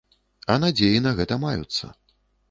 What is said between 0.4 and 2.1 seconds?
А надзеі на гэта маюцца.